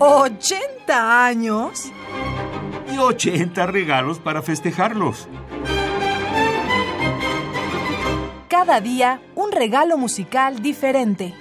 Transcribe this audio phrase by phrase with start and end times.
[0.00, 1.92] ¿80 años?
[2.90, 5.28] Y 80 regalos para festejarlos.
[8.48, 11.34] Cada día un regalo musical diferente.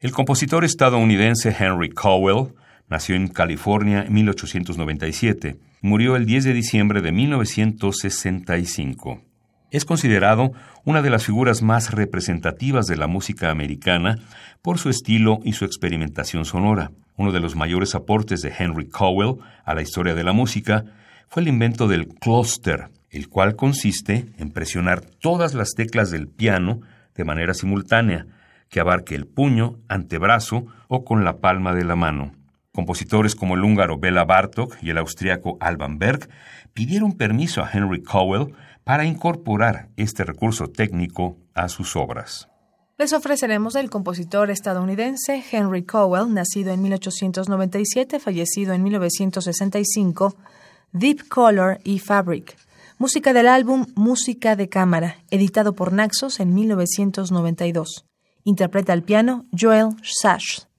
[0.00, 2.52] El compositor estadounidense Henry Cowell
[2.88, 5.58] nació en California en 1897.
[5.80, 9.29] Murió el 10 de diciembre de 1965.
[9.70, 10.52] Es considerado
[10.84, 14.18] una de las figuras más representativas de la música americana
[14.62, 16.90] por su estilo y su experimentación sonora.
[17.16, 20.84] Uno de los mayores aportes de Henry Cowell a la historia de la música
[21.28, 26.80] fue el invento del cluster, el cual consiste en presionar todas las teclas del piano
[27.14, 28.26] de manera simultánea,
[28.68, 32.32] que abarque el puño, antebrazo o con la palma de la mano.
[32.72, 36.28] Compositores como el húngaro Bela Bartok y el austriaco Alban Berg
[36.72, 42.48] pidieron permiso a Henry Cowell para incorporar este recurso técnico a sus obras.
[42.96, 50.36] Les ofreceremos el compositor estadounidense Henry Cowell, nacido en 1897, fallecido en 1965,
[50.92, 52.56] Deep Color y Fabric,
[52.98, 58.04] música del álbum Música de Cámara, editado por Naxos en 1992.
[58.44, 60.69] Interpreta al piano Joel Sash.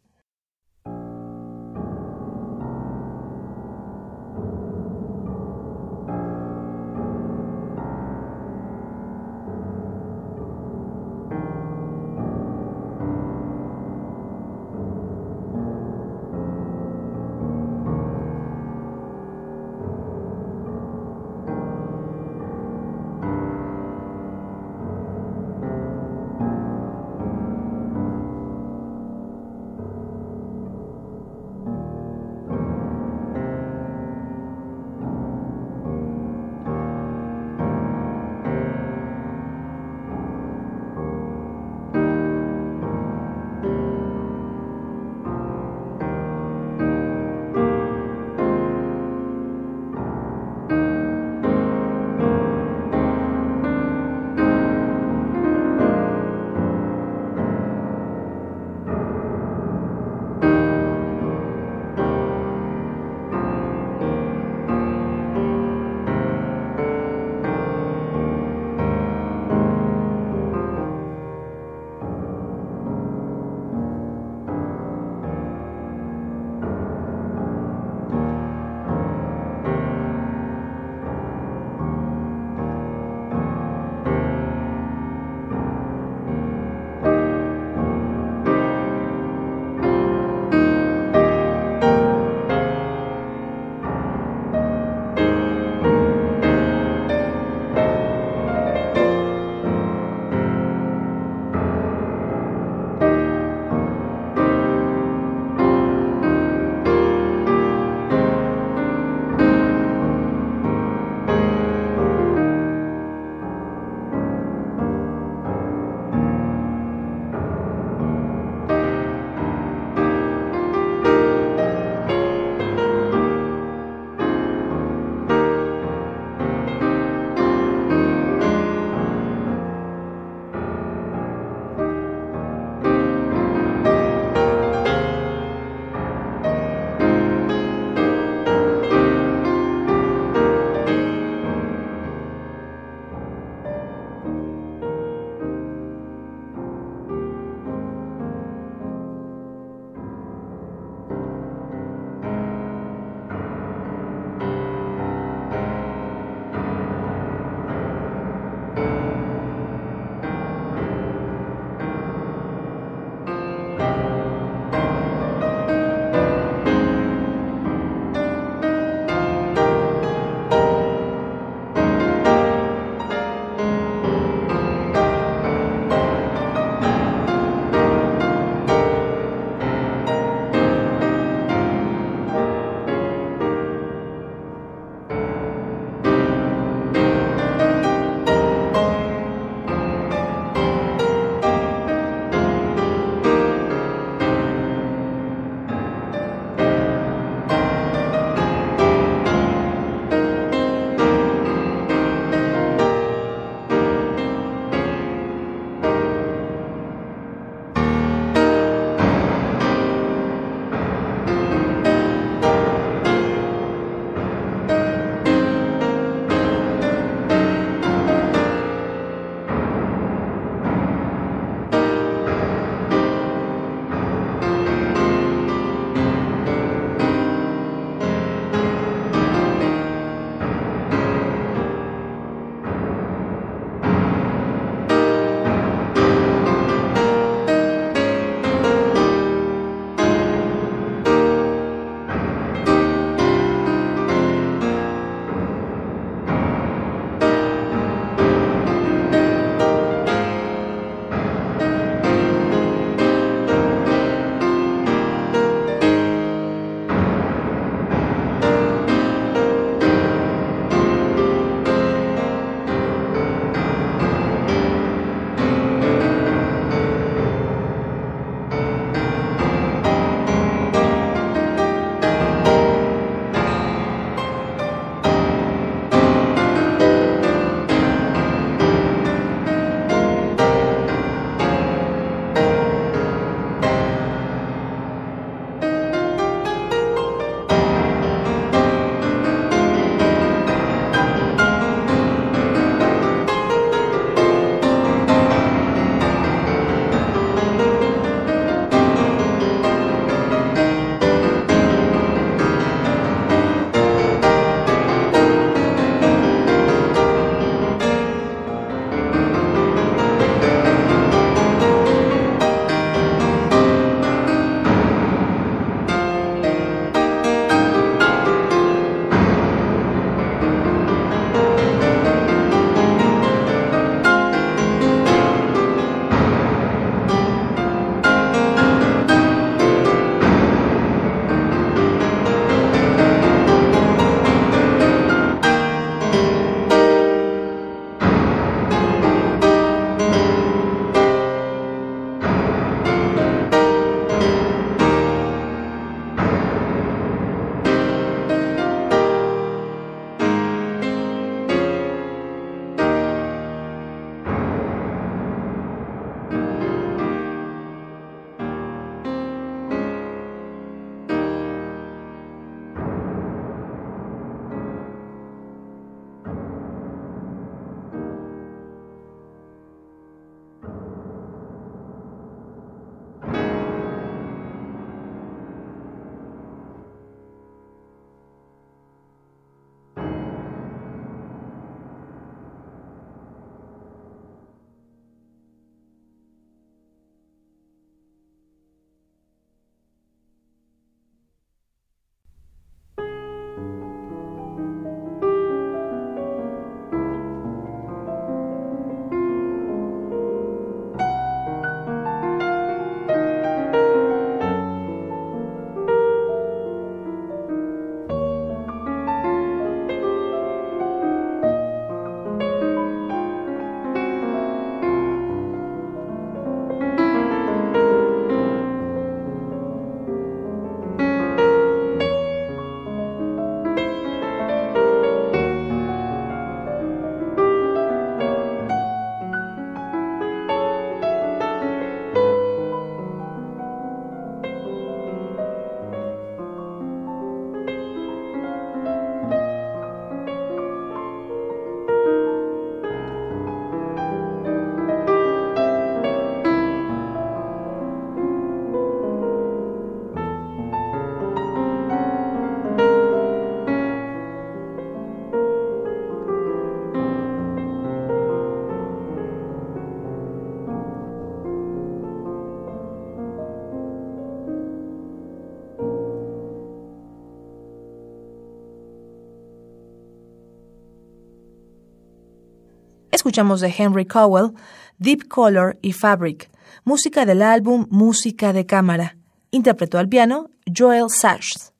[473.22, 474.56] Escuchamos de Henry Cowell,
[474.98, 476.50] Deep Color y Fabric,
[476.84, 479.16] música del álbum Música de Cámara.
[479.52, 481.72] Interpretó al piano Joel Sachs.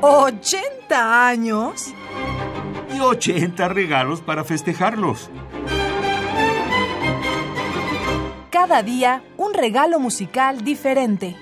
[0.00, 0.62] ¿80
[0.92, 1.92] años?
[2.94, 5.28] Y 80 regalos para festejarlos.
[8.50, 11.34] Cada día un regalo musical diferente.